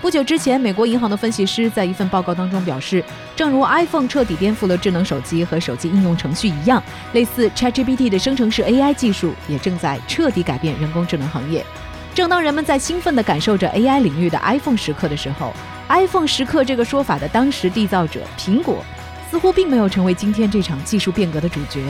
[0.00, 3.04] 不久之前，美国银行的分析师在一份报告当中表示，
[3.34, 6.80] 正如 iPhone 彻底颠覆了智能手机和手机应用程序一样，
[7.14, 11.66] 类似 ChatGPT 的生成式 AI 技术也正在彻底改变人工智能行业。
[12.14, 15.52] 正当人们在兴奋地感受着 AI 领域的 iPhone 时刻的时候
[15.88, 18.84] ，iPhone 时刻这个说法的当时缔造者苹果，
[19.28, 21.82] 似乎并没有成为今天这场技术变革的主角。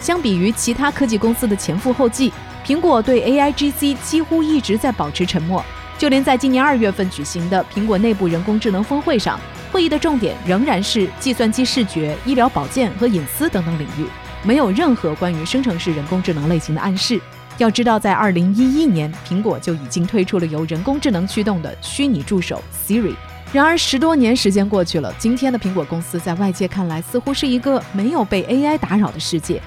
[0.00, 2.32] 相比于其他科技公司的前赴后继，
[2.66, 5.64] 苹果对 AIGC 几乎一直在保持沉默。
[6.04, 9.40] 就连在今年二月份举行的苹果内部人工智能峰会上，
[9.72, 14.04] 会议的重点仍然是计算机视觉、医疗保健和隐私等等领域，
[14.42, 17.18] 没有任何关于生成式人工智能类型的暗示。
[17.56, 23.14] 要知道，在二零一一年，苹果就已经推出了由人工智能驱动的虚拟助手 Siri。
[23.50, 29.58] 然而，十多年时间过去了，今天的苹果公司在外界看来似乎是一个没有被 AI 打扰的世界。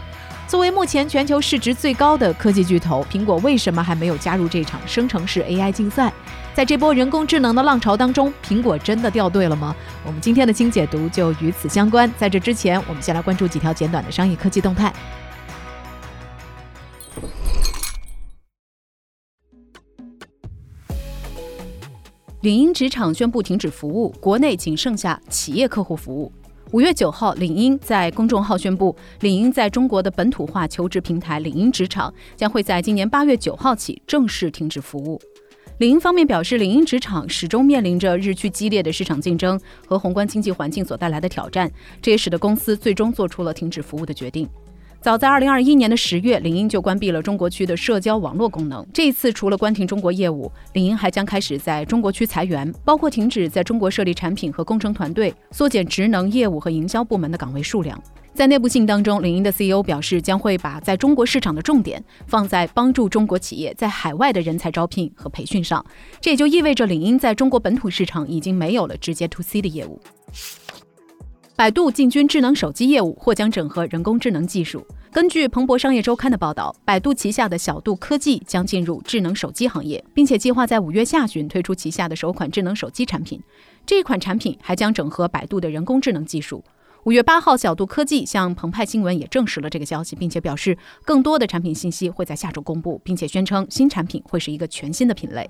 [0.48, 6.12] 作为目前全球市值最高的科技巨头，苹果为什么还没有加入这场生成式 AI 竞赛？
[6.54, 9.76] 在这波人工智能的浪潮当中，苹果真的掉队了吗？
[10.06, 12.10] 我们今天的新解读就与此相关。
[12.18, 14.94] 在这之前，我们先来关注几条简短的商业科技动态。
[22.40, 26.32] 领英职场宣布停止服务，国内仅剩下企业客户服务。
[26.72, 35.18] 五月九号，领英在公众号宣布，领英在中国的本土化求职平台领英职场将会在今年八月九号起正式停止服务。
[35.78, 44.46] 领英方面表示，领英职场始终面临着日趋激烈的市场竞争和宏观经济环境所带来的挑战，这也使得公司最终做出了停止服务的决定。
[45.08, 48.86] 早在二零二一年的十月，领英就关闭了中国区的社交网络功能。
[48.94, 57.98] 这一次，除了关停中国业务，领英还将开始在中国区裁员，包括停止在中国设立产品和工程团队，缩减职能、业务和营销部门的岗位数量。
[58.34, 65.86] 在内部信当中，领英的 CEO 表示，将会把在中国市场的重点放在帮助中国企业在海外的人才招聘和培训上。
[66.20, 70.02] 这也就意味着，领英在中国本土市场已经没有了直接 to C 的业务。
[71.58, 74.86] 百度进军智能手机业务，或将整合人工智能技术。
[75.12, 83.42] 根据彭博商业周刊的报道，百度旗下的小度科技将进入智能手机行业，并且计划在五月下旬推出旗下的首款智能手机产品。
[83.88, 86.64] 这一款产品还将整合百度的人工智能技术。
[87.06, 95.50] 五月八号，小度科技向澎湃新闻也证实了这个消息，并且表示更多的产品信息会在下周公布，并且宣称新产品会是一个全新的品类。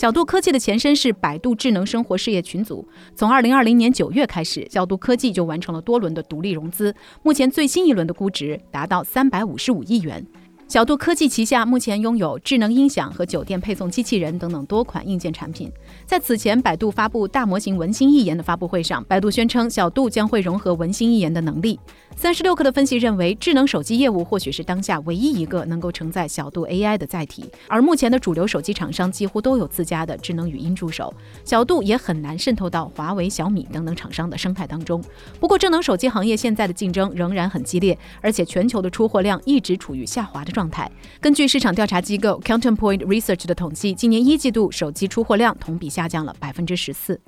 [0.00, 2.88] 小度科技的前身是百度智能生活事业群组。
[3.14, 10.26] 从二零二零年九月开始，小度科技就完成了多轮的独立融资，目前最新一轮的估值达到三百五十五亿元。
[10.70, 15.68] 小度科技旗下目前拥有智能音响和酒店配送机器人等等多款硬件产品。
[16.06, 21.80] 在此前，百度发布大模型文心一言的发布会上，百度宣称小度将会融合文心一言的能力。
[22.14, 27.44] 三十六氪的分析认为，智能手机业务或许是当下唯一一个能够承载小度 AI 的载体。
[27.66, 31.12] 而目前的主流手机厂商几乎都有自家的智能语音助手，
[31.44, 35.02] 小度也很难渗透到华为、小米等等厂商的生态当中。
[35.40, 40.59] 不过，智能手机行业现在的竞争仍然很激烈，而且全球的出货量一直处于下滑的状。
[40.60, 40.90] 状态。
[41.22, 47.18] 根据市场调查机构 Counterpoint Research 的统计，今年一季度手机出货量同比下降了百分之十四。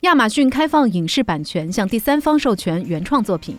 [0.00, 3.56] 亚马逊开放影视版权向第三方授权原创作品。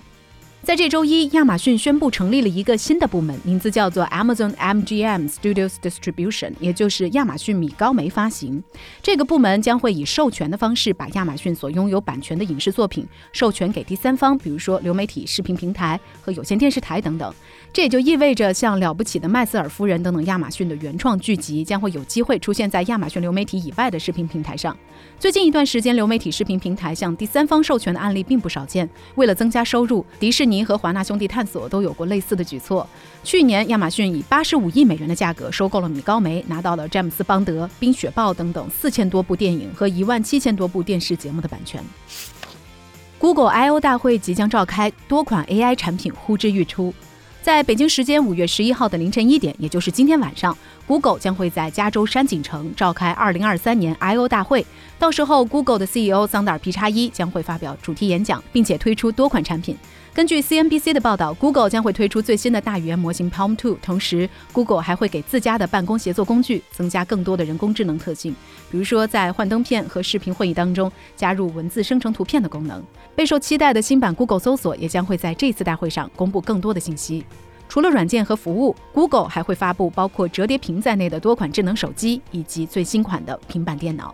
[0.64, 8.62] 在这周一，亚马逊宣布成立了一个新的部门，名字叫做 Amazon MGM Studios Distribution，也就是亚马逊米高梅发行。
[9.02, 17.34] 这个部门将会以授权的方式，把亚马逊所拥有版权的影视作品授权给第三方，比如说流媒体视频平台和有线电视台等等。
[17.74, 24.76] 这也就意味着，像《了不起的麦瑟尔夫人》等等亚马逊的原创剧集，将会有机会出现在亚马逊流媒体以外的视频平台上。
[25.20, 28.90] 最近一段时间，流媒体视频平台向第三方授权的案例并不少见。
[29.14, 32.88] 为了增加收入，迪士尼和华纳兄弟探索都有过类似的举措。
[33.24, 41.84] 去年，亚马逊以八十五亿美元的价格收购了米高梅，拿到了詹姆斯邦德、冰雪暴等等四千多部电影和一万七千多部电视节目的版权。
[43.20, 46.92] Google I/O 大会即将召开，多款 AI 产品呼之欲出。
[47.48, 50.54] 在北京时间五月十一号的凌晨一点，也就是今天晚上
[50.88, 54.66] Google 将会在加州山景城召开2023年 I/O 大会，
[54.98, 59.76] 到时候 Google 的 CEO 桑德尔皮查伊将会发表主题演讲，并且推出多款产品。
[60.14, 68.34] 根据 CNBC 的报道，Google 将会推出最新的大语言模型 Palm 2，同时 Google 还会给自家的办公协作工具增加更多的人工智能特性，
[68.72, 72.84] 比如说在幻灯片和视频会议当中加入文字生成图片的功能。
[73.14, 77.24] 备受期待的新版 Google 搜索也将会在这次大会上公布更多的信息。
[77.70, 84.14] 除了软件和服务，Google 还会发布包括折叠屏在内的多款智能手机以及最新款的平板电脑。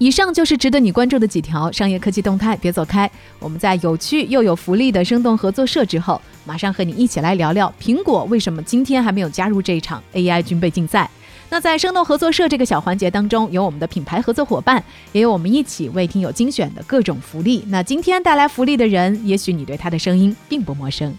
[0.00, 3.10] 以上就是值得你关注的几条商业科技动态，别走开。
[3.40, 11.10] 我们在有趣又有福利的生动合作社之后，马上和你一起来聊聊苹果为什么今天还没有加入这一场 AI 军备竞赛。
[11.50, 17.64] 那在生动合作社这个小环节当中，有我们的品牌合作伙伴，也有我们一起为听友精选的各种福利。
[17.68, 21.16] 那今天带来福利的人，也许你对他的声音并不陌生。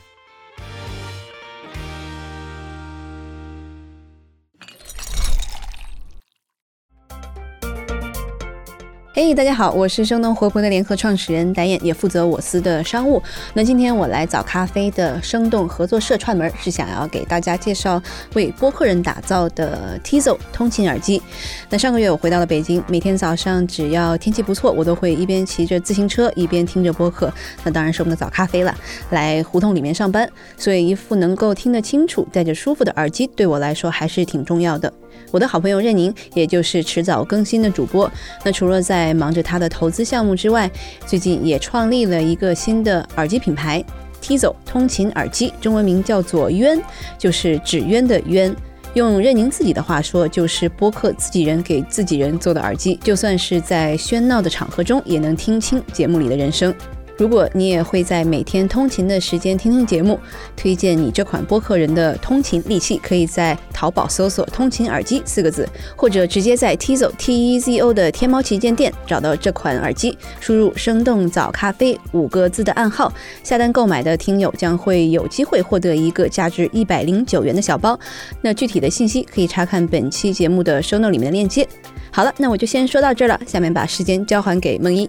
[9.22, 13.22] 嘿，大家好，我是生动活泼的联合创始人，导演也负责我司的商务。
[13.54, 18.02] 那今天我来早咖啡的生动合作社串门，是想要给大家介绍
[18.36, 21.22] 为播客人打造的 Tizo 通勤耳机。
[21.70, 27.30] 那上个月我回到了北京，每天早上只要天气不错，我都会一边骑着自行车一边听着播客。
[27.66, 28.74] 那当然是我们的早咖啡了。
[29.10, 34.94] 来胡同里面上班，所以一副能够听得清楚、戴着舒服的耳机，对我来说还是挺重要的。
[35.32, 38.10] 我的好朋友任宁，也就是迟早更新的主播，
[38.46, 40.70] 那除了在在忙着他的投资项目之外，
[41.08, 43.84] 最近也创立了一个新的耳机品牌
[44.22, 46.80] Tizo 通勤耳机，中文名叫做渊，
[47.18, 48.56] 就是纸鸢的鸢。
[48.94, 56.72] 用任宁自己的话说，就是播客自己人给自己人做的耳机，就算是在喧闹的场合中，也能听清节目里的人声。
[57.20, 60.18] 如果你也会在每天通勤的时间听听节目，
[60.56, 65.68] 推荐你这款播客人的通勤利器，可以在淘宝搜索“通勤耳机”四个字，
[65.98, 73.12] 或者直接在 Tizo T E Z O 的天猫旗舰店找到这款耳机，输入“生动早咖啡”五个字的暗号，
[73.44, 78.00] 下单购买的听友将会有机会获得一个价值一百零九元的小包。
[78.42, 81.68] 那具体的信息可以查看本期节目的 show note 里面的链接。
[82.12, 85.08] 好了，那我就先说到这儿了，下面把时间交还给梦一。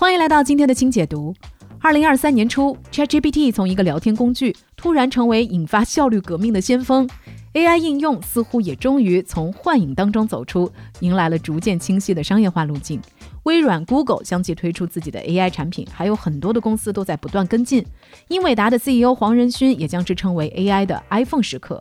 [0.00, 1.34] 欢迎来到今天的轻解读。
[1.80, 7.10] 二零二三年初，ChatGPT 从一个聊天工具突然成为引发效率革命的先锋
[7.54, 13.00] ，AI 应用似乎也终于从幻影当中走出，迎来了逐渐清晰的商业化路径。
[13.42, 17.84] 微软、Google 相继推出自己的 AI 产品，还有很多的公司都在不断跟进。
[18.28, 21.76] 英伟达的 CEO 黄仁勋也将之称为 AI 的 iPhone 时刻。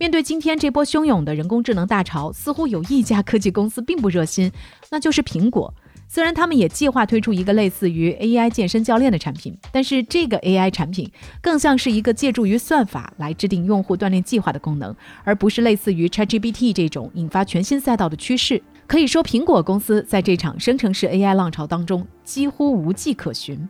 [0.00, 4.50] 面对今天这波汹涌的人工智能大潮，似乎有一家科技公司并不热心，
[4.90, 5.72] 那就是苹果。
[6.14, 11.10] 虽然他们也计划推出一个类似于 AI 健身教练的产品，但是这个 AI 产品
[11.40, 14.94] 更像是一个借助于算法来制定用户锻炼计划的功能，
[15.24, 18.62] 而不是类似于 ChatGPT 这种引发全新赛道的趋势。
[18.86, 23.66] 可以说，苹果公司在这场生成式 AI 浪潮当中几乎无迹可寻。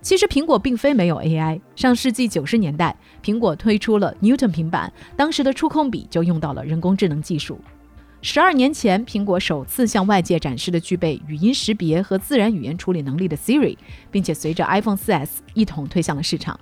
[0.00, 1.60] 其实，苹果并非没有 AI。
[1.74, 7.60] 上世纪九十年代，苹果推出了 Newton 平板，当时的触控笔就用到了人工智能技术。
[8.22, 13.78] 十二年前，苹果首次向外界展示了具备语音识别和自然语言处理能力的 Siri，
[14.10, 16.58] 并且随着 iPhone 4S 一同推向了市场。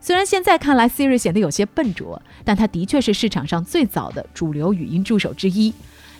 [0.00, 5.72] 虽然现在看来 Siri 显得有些笨拙，但它的确是市场上最早的主流语音助手之一。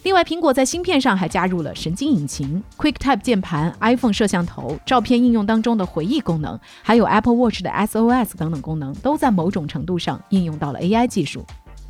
[0.04, 11.44] 另外，苹果在芯片上还加入了神经引擎、QuickType 键盘、iPhone 摄像头、照片应用当中的回忆功能，还有 Apple Watch 的 SOS 等等功能，都在某种程度上应用到了 AI 技术。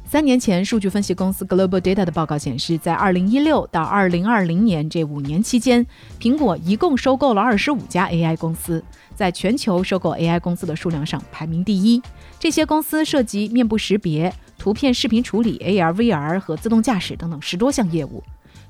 [0.08, 5.84] 三年前，数据分析公司 Global Data 的报告显示，在2016到2020年这五年期间，
[6.20, 8.82] 苹果一共收购了25家 AI 公司，
[9.16, 12.00] 在全球收购 AI 公司的数量上排名第一。
[12.38, 18.22] 这些公司涉及面部识别、图片、视频处理、AR、VR 和自动驾驶等等十多项业务。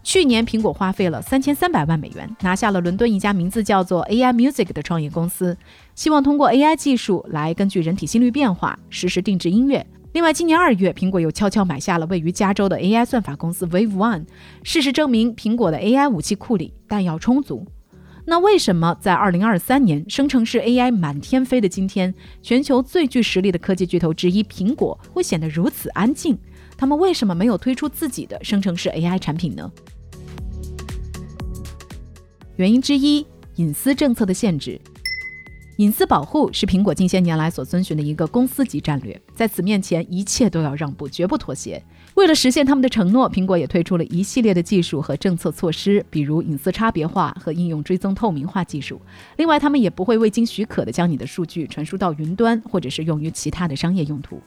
[0.02, 5.54] 去年，苹果花费了3300万美元，拿下了伦敦一家名字叫做 AI Music 的创业公司，
[5.94, 9.87] 希望通过 AI 技术来根据人体心率变化实时定制音乐。
[10.16, 14.25] 另外，今年二月，苹果又悄悄买下了位于加州的 AI 算法公司 Wave One。
[14.62, 17.66] 事实证明，苹果的 AI 武器库里弹药充足。
[18.25, 26.38] 那为什么在2023年生成式 AI 满天飞的今天，全球最具实力的科技巨头之一苹果会显得如此安静？
[26.78, 29.70] 他们为什么没有推出自己的生成式 AI 产品呢？
[32.56, 34.80] 原因之一，隐私政策的限制。
[35.76, 41.83] 隐私保护是苹果近些年来所遵循的一个公司级战略，在此面前，一切都要让步，绝不妥协。
[42.14, 48.99] 为了实现他们的承诺，苹果也推出了一系列的技术和政策措施，比如隐私差别化和应用追踪透明化技术。
[49.37, 54.40] 另外，他们也不会未经许可的将你的数据传输到云端，或者是用于其他的商业用途。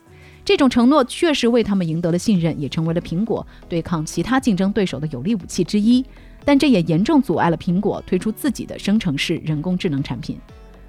[0.43, 6.03] 这种承诺确实为他们赢得了信任，也成为了苹果对抗其他竞争对手的有力武器之一。
[6.43, 10.39] 但这也严重阻碍了苹果推出自己的生成式人工智能产品。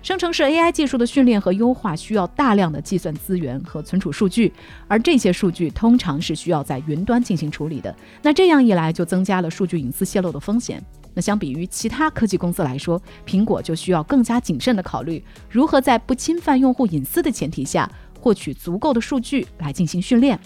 [0.02, 4.50] 生成式 AI 技术的训练和优化需要大量的计算资源和存储数据，
[4.88, 7.94] 而这些数据通常是需要在云端进行处理的。
[8.22, 10.82] 那这样一来，就增加了数据隐私泄露的风险。
[11.12, 20.38] 那相比于其他科技公司来说，苹果就需要更加谨慎地考虑如何在不侵犯用户隐私的前提下，获取足够的数据来进行训练。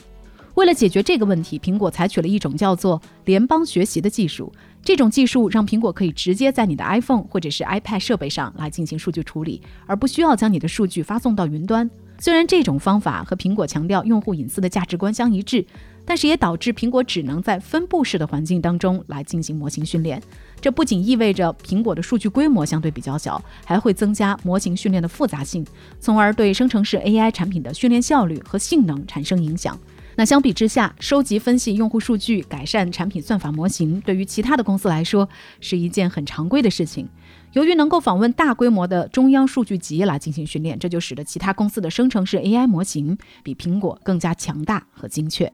[0.55, 4.53] 为了解决这个问题，苹果采取了一种叫做联邦学习的技术。
[4.85, 11.91] 这种技术让苹果可以直接在你的 iPhone 或者是 iPad 设备上来进行数据处理，而不需要将你的数据发送到云端。
[12.19, 15.65] 虽然这种方法和苹果强调用户隐私的价值观相一致，
[16.05, 20.23] 但是也导致苹果只能在分布式的环境当中来进行模型训练。
[20.61, 25.67] 这不仅意味着苹果的数据规模相对比较小，还会增加模型训练的复杂性，
[25.99, 29.79] 从而对生成式 AI 产品的训练效率和性能产生影响。
[30.17, 35.29] 那相比之下，收集分析用户数据，改善产品算法模型，对于其他的公司来说
[35.61, 37.09] 是一件很常规的事情。
[37.53, 45.53] 由于能够访问大规模的中央数据集来进行训练，这就使得其他公司的生成式 AI 模型比苹果更加强大和精确。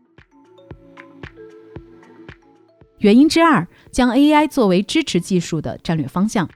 [2.98, 6.46] 原因之二，将 AI 作为支持技术的战略方向。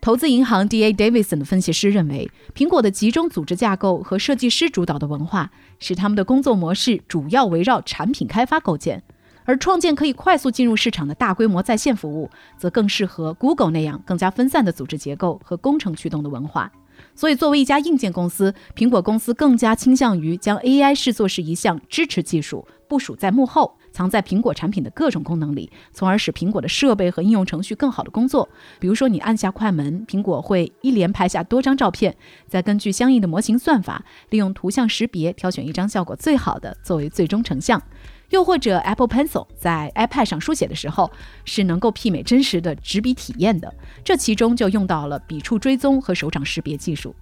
[0.00, 0.94] 投资银行 D.A.
[0.94, 9.00] Davison 的分析师认为，苹果的集中组织架构和设计师主导的文化，使他们的工作模式主要围绕产品开发构建；
[9.44, 16.72] 而创建可以快速进入市场的大规模在线服务，则更适合 Google 那样更加分散的组织结构和工程驱动的文化。
[17.14, 23.76] 所以，作为一家硬件公司，苹果公司更加倾向于将 AI 视作是一项支持技术，部署在幕后。
[23.92, 28.48] 藏在苹果产品的各种功能里，从而使苹果的设备和应用程序更好的工作。
[28.78, 32.16] 比如说，你按下快门，苹果会一连拍下多张照片，
[32.46, 37.82] 再根据相应的模型算法，利用图像识别挑选一张效果最好的作为最终成像。
[38.30, 41.10] 又或者，Apple Pencil 在 iPad 上书写的时候，
[41.44, 43.74] 是能够媲美真实的纸笔体验的。
[44.04, 47.12] 这其中就用到了笔触追踪和手掌识别技术。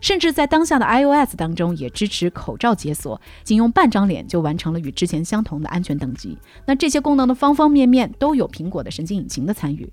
[0.00, 6.36] 甚至在当下的 iOS 当中也支持口罩解锁，仅用半张脸就完成了与之前相同的安全等级。
[6.66, 9.92] 那这些功能的方方面面都有苹果的神经引擎的参与。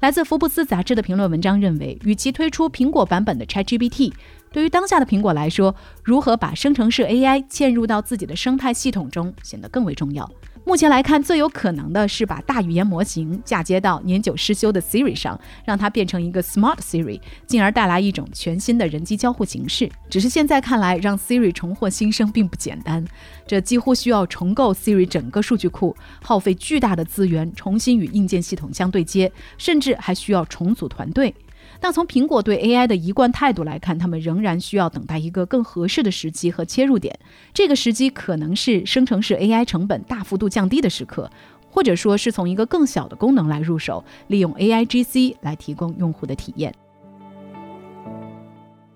[0.00, 4.12] 来自福布斯杂志的评论文章认为，与其推出苹果版本的 ChatGPT。
[4.52, 10.30] 对于当下的苹果来说，如何把生成式 AI 嵌入到自己的生态系统中显得更为重要。
[10.66, 19.88] 目前来看，最有可能的是把大语言模型嫁接到年久失修的 Siri 上，让它变成一个 Smart Siri，进而带来一种全新的人机交互形式。
[20.10, 23.04] 只是现在看来，让 Siri 重获新生并不简单，
[23.46, 31.32] 这几乎需要重构 Siri 整个数据库，耗费巨大的资源，重新与硬件系统相对接，甚至还需要重组团队。
[31.80, 37.18] 但从苹果对 AI 的一贯态度来看，他们仍然需要等待一个更合适的时机和切入点。
[37.52, 41.30] 这个时机可能是生成式 AI 成本大幅度降低的时刻，
[41.70, 46.74] 或者说是从一个更小的功能来入手，利用 AIGC 来提供用户的体验。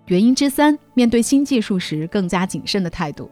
[0.07, 3.31] 原因之三，面对新技术时更加谨慎的态度。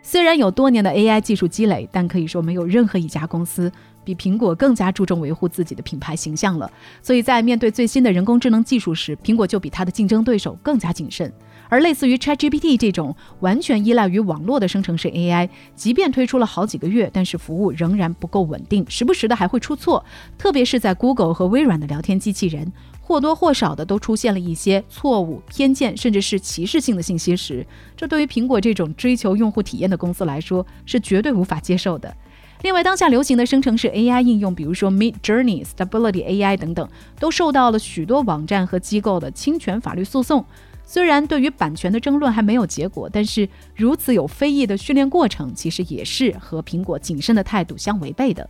[0.00, 3.70] 虽然有多年的 AI 技术积累，但可以说没有任何一家公司。
[4.08, 6.70] 比苹果更加注重维护自己的品牌形象了，
[7.02, 11.30] 所以在面对最新的人工智能技术时，苹果就比它的竞争对手更加谨慎。
[11.68, 20.02] 而类似于 ChatGPT 这种完全依赖于网络的生成式 AI，即便推出了好几个月，但是服务仍然不够稳定，时不时的还会出错。
[20.38, 22.72] 特别是在 Google 和微软的聊天机器人，
[23.02, 32.16] 或多或少的都出现了一些错误、偏见，甚至是歧视性的信息时，这对于苹果这种追求用户体验的公司来说，是绝对无法接受的。
[32.62, 36.88] 另外，当下流行的生成式 AI 应用，比如说 Mid Journey、Stability AI 等等，
[37.20, 40.44] 都受到了许多网站和机构的侵权法律诉讼。
[40.84, 48.48] 虽然对于版权的争论还没有结果，但是如此有非议的训练过程，其实也是和苹果谨慎的态度相违背的。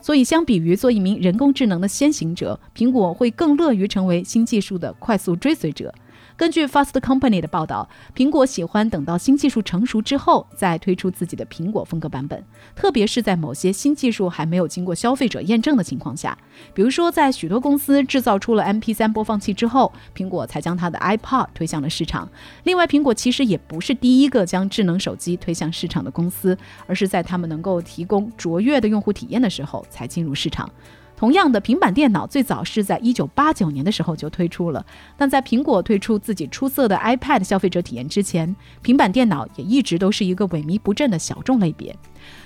[0.00, 5.94] 所以，相比于做一名人工智能的先行者，苹果会更乐于成为新技术的快速追随者。
[6.36, 16.36] 根据 Fast Company 的报道，苹果喜欢等到新技术成熟之后再推出自己的苹果风格版本，特别是在某些新技术还没有经过消费者验证的情况下，
[16.74, 22.28] 比如说在许多公司制造出了 MP3 播放器之后，苹果才将它的 iPod 推向了市场。
[22.64, 30.68] 另外，苹果其实也不是第一个将智能手机推向市场的公司，而是在他们能够提供卓越的用户体验的时候才进入市场。
[31.16, 34.84] 同样的，平板电脑最早是在一九八九年的时候就推出了，
[35.16, 41.96] 但在苹果推出自己出色的 iPad 消费者体验之前，平板电脑也一直都是一个萎靡不振的小众类别。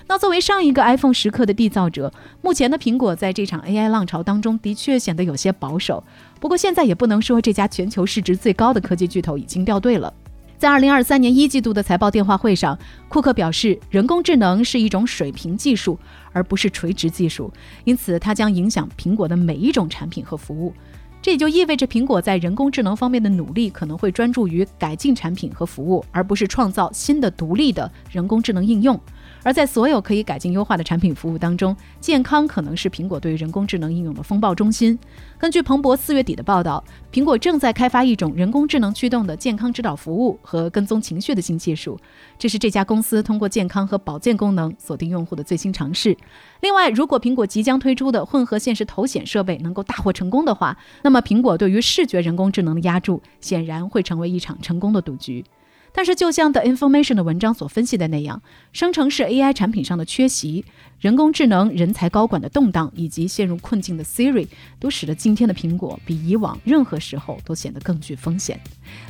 [0.07, 6.03] 那作为上一个 iPhone 时刻的缔造者，目前的苹果在这场 AI 浪潮当中的确显得有些保守。
[6.39, 10.13] 不过现在也不能说这家全球市值最高的科技巨头已经掉队了。
[10.59, 15.97] 在二零二三年一季度的财报电话会上，库克表示，人工智能是一种水平技术，
[16.33, 17.49] 而不是垂直技术，
[17.85, 20.73] 因此它将影响苹果的每一种产品和服务。
[21.21, 28.99] 这也就意味着，苹果在人工智能方面的努力可能会专注于改进产品和服务，而不是创造新的独立的人工智能应用。
[29.43, 34.97] 而在所有可以改进优化的产品服务当中，健康可能是苹果对于人工智能应用的风暴中心。
[35.37, 41.97] 根据彭博四月底的报道，苹果正在开发一种人工智能驱动的健康指导服务和跟踪情绪的新技术，
[42.37, 46.17] 这是这家公司通过健康和保健功能锁定用户的最新尝试。
[46.61, 55.45] 另外，如果苹果即将推出的混合现实头显设备能够大获成功的话，那么苹果对于视觉人工智能的压注显然会成为一场成功的赌局。
[55.93, 58.41] 但是，就像 The Information 的文章所分析的那样，
[58.71, 60.63] 生成式 AI 产品上的缺席、
[60.99, 64.47] 人工智能人才高管的动荡，以及陷入困境的 Siri，
[64.79, 68.59] 都使得今天的苹果比以往任何时候都显得更具风险。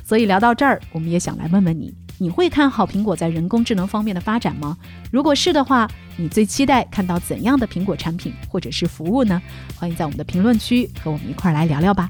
[0.03, 4.77] 所以聊到这儿，我们也想来问问你：你会看好苹果在人工智能方面的发展吗？
[5.11, 9.41] 如果是的话，你最期待看到怎样的苹果产品或者是服务呢？
[9.75, 12.09] 欢迎在我们的评论区和我们一块儿来聊聊吧。